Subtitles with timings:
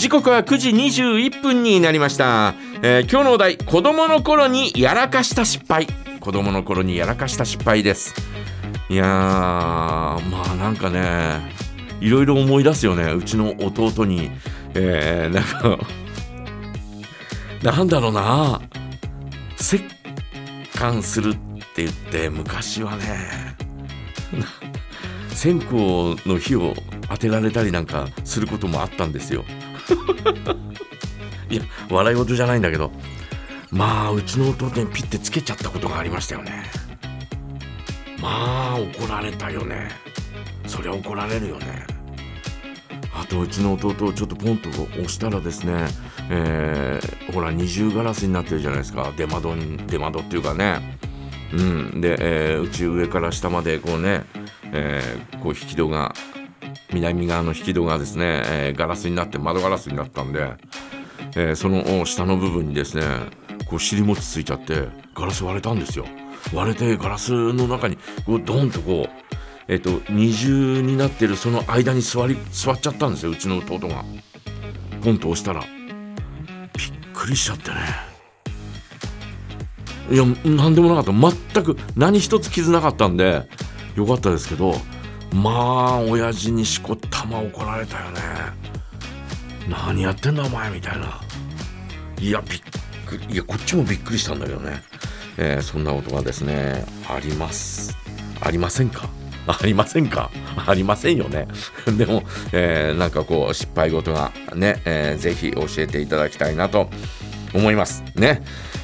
[0.00, 5.86] 時刻は9時21分になりました、えー今日のお題子供の頃にやらかした失敗。
[6.20, 8.14] 子供の頃にやらかした失敗です。
[8.88, 11.54] いやーまあなんかね
[12.00, 13.12] いろいろ思い出すよね。
[13.12, 14.30] うちの弟に。
[14.72, 15.78] えー、なんか
[17.62, 18.62] なんだろうな。
[19.60, 19.84] 折
[20.80, 21.34] 檻するっ
[21.74, 23.54] て言って昔はね
[25.28, 25.74] 線香
[26.24, 26.74] の火を
[27.10, 29.44] 当てられたりなんかすることもあったんですよ。
[31.50, 32.92] いや笑い事じゃないんだけど。
[33.70, 36.64] まあうちの弟にピッてつけちゃったことがありましたよね。
[38.20, 39.90] まあ怒られたよね。
[40.66, 41.86] そりゃ怒られるよね。
[43.12, 45.86] あとうちの弟をちょっとポンと押したらですね、
[46.30, 49.12] えーほら二重ガラスになってるじゃないですか。
[49.16, 50.98] 出窓に出窓っていうかね。
[51.52, 52.00] うん。
[52.00, 54.24] で、えーうち上から下までこうね、
[54.72, 56.14] えーこう引き戸が
[56.92, 60.54] 南側の引き戸がですね、えーガラスになって窓ガラスになったんで、
[61.36, 63.02] えーその下の部分にですね
[63.66, 66.04] こう尻餅ついちゃってガラス割れたんですよ。
[66.54, 69.30] 割れてガラスの中にこうドンとこう
[69.68, 74.04] えっ、と二重になってるその間に座り座っちゃったんですようちの弟が。
[75.02, 75.60] ポンと押したら。
[75.60, 75.68] びっ
[77.14, 77.76] くりしちゃってね。
[80.10, 81.12] いや何でもなかった。
[81.12, 83.48] 全く何一つ傷なかったんで
[83.94, 84.74] よかったですけど
[85.32, 88.20] まあ親父にしこったま怒られたよね。
[89.68, 91.20] 何やってんだお前みたいな。
[92.20, 92.60] いやびっ
[93.06, 94.82] くりいやこっちもびっくりしたんだけどね、
[95.38, 97.96] えーそんなことがですねあります。
[98.40, 99.08] ありませんか？
[99.46, 100.30] ありませんか？
[100.66, 101.46] ありませんよね。
[101.96, 106.90] でも、えーなんかこう失敗事がね、えーぜひ教えていただきたいなと
[107.54, 108.02] 思います。
[108.16, 108.42] ね。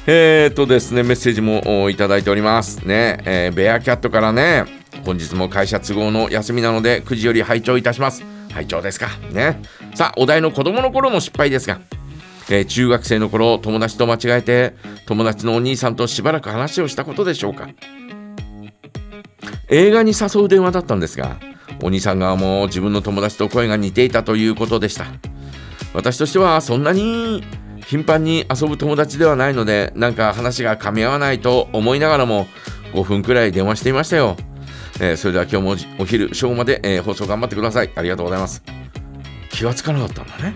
[0.09, 2.77] えー、とですねメッセージもいただいております。
[2.87, 4.76] ね、えーベアキャットからね。
[5.07, 8.25] 本日も会社都合の休みなので9時より拝聴いたします。
[8.51, 9.07] 拝聴ですか。
[9.31, 9.61] ね。
[9.95, 11.79] さあお題の子供の頃の失敗ですが
[12.49, 17.69] えー中学生の頃友達と間違えて友達のお兄さんとしばらく話をしたことでしょうか。
[19.69, 21.37] 映画に誘う電話だったんですが
[21.81, 25.05] お兄さん側も自分の友達と声が似ていたということでした。
[25.93, 27.45] 私としてはそんなに
[27.85, 32.45] 頻繁に遊ぶ友達ではないのでなんか話が噛み合わないと思いながらも
[32.91, 34.35] 5分くらい電話していましたよ、
[34.99, 37.91] えーそれでは今日もお昼正午まで、えー放送頑張ってください。
[37.95, 38.63] ありがとうございます。
[39.49, 40.53] 気がつかなかったんだね。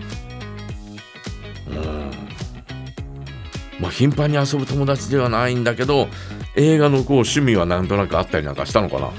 [1.70, 2.10] うん。
[3.80, 6.06] まあ、頻繁に遊ぶ友達ではないんだけど
[6.54, 9.10] 映画のこう趣味はなんとなくあったりなんかしたのかな。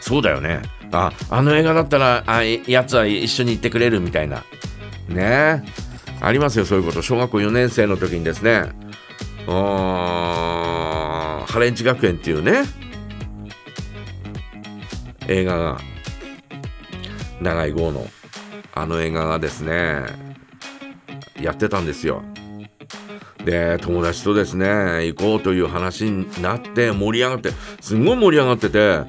[0.00, 0.62] そうだよね。
[0.92, 4.44] ああの映画だったらあやつは一緒に行ってくれるみたいな。
[5.08, 5.64] ね。
[6.20, 7.02] ありますよそういうこと。
[7.02, 8.64] 小学校4年生の時にですね。
[9.46, 12.62] あーハレンチ学園っていうね。
[15.28, 15.78] 映画が
[17.40, 18.06] 長井豪の
[18.74, 20.02] あの映画がですね
[21.40, 22.22] やってたんですよ。
[23.44, 27.50] で友達とですね行こうという話になって盛り上がって
[27.80, 29.00] すごい盛り上がってて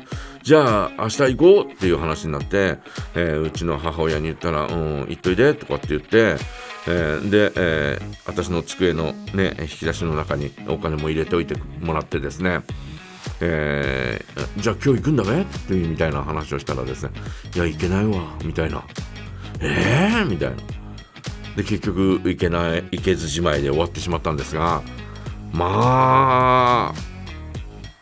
[0.44, 2.78] じゃあ明日行こうっていう話になって、
[3.16, 6.38] えーうちの母親に言ったら「うん行っといで」とかって言って、
[6.88, 12.62] えーで、えー私の机のね引き出しの中にお金も入れておいてもらってですね
[13.42, 14.19] えー
[14.62, 17.12] じゃあ今日行くんだべっていうみたいな話をしたらですね
[17.56, 18.84] 「いや行けないわ」みたいな
[19.62, 20.56] 「えー?」みたいな。
[21.56, 24.82] で結局行けない行けずじまいで終わってしまったんですが
[25.52, 26.94] ま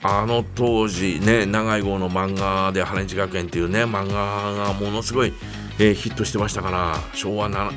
[0.03, 5.33] ああの当時ね長井号の漫画で「ハレンチ学園」っていうね漫画がものすごい、
[5.79, 7.71] えーヒットしてましたから昭和な、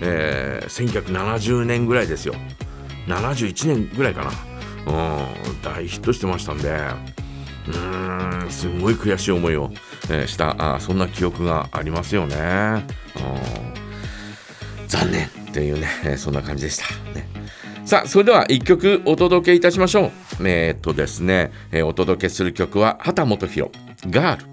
[0.00, 2.34] えー1970年ぐらいですよ。
[3.06, 4.30] 71年ぐらいかな。
[4.86, 7.21] うん大ヒットしてましたんで。
[7.68, 9.70] うーんすごい悔しい思いを、
[10.10, 12.36] えしたあそんな記憶がありますよね。
[13.16, 13.82] うん
[14.88, 16.84] 残念っていうね、そんな感じでした。
[17.18, 17.26] ね、
[17.86, 20.10] さあ、それでは1曲お届けいたしましょう。
[20.46, 23.70] えーっとですね、えーお届けする曲は畑基博、
[24.10, 24.51] ガール。